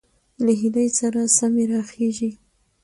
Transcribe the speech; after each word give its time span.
له 0.45 0.51
هيلې 0.59 0.85
سره 0.99 1.21
سمې 1.37 1.63
راخېژي، 1.71 2.31